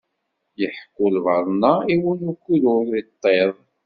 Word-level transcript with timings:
Iḥekku 0.65 1.05
lbaḍna 1.15 1.73
i 1.93 1.95
win 2.03 2.23
ukud 2.31 2.63
ur 2.75 2.87
iṭṭiḍ. 3.01 3.53